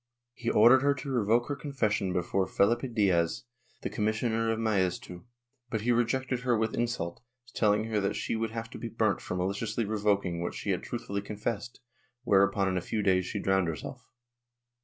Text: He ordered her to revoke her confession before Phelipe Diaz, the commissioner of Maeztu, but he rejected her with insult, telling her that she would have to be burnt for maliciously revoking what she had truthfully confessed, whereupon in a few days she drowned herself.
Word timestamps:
He 0.33 0.49
ordered 0.49 0.81
her 0.81 0.95
to 0.95 1.11
revoke 1.11 1.47
her 1.47 1.55
confession 1.55 2.11
before 2.11 2.47
Phelipe 2.47 2.91
Diaz, 2.95 3.43
the 3.83 3.89
commissioner 3.91 4.51
of 4.51 4.57
Maeztu, 4.57 5.25
but 5.69 5.81
he 5.81 5.91
rejected 5.91 6.39
her 6.39 6.57
with 6.57 6.73
insult, 6.73 7.21
telling 7.53 7.83
her 7.83 7.99
that 7.99 8.15
she 8.15 8.35
would 8.35 8.49
have 8.49 8.71
to 8.71 8.79
be 8.79 8.89
burnt 8.89 9.21
for 9.21 9.35
maliciously 9.35 9.85
revoking 9.85 10.41
what 10.41 10.55
she 10.55 10.71
had 10.71 10.81
truthfully 10.81 11.21
confessed, 11.21 11.81
whereupon 12.23 12.67
in 12.67 12.77
a 12.77 12.81
few 12.81 13.03
days 13.03 13.27
she 13.27 13.37
drowned 13.37 13.67
herself. 13.67 14.09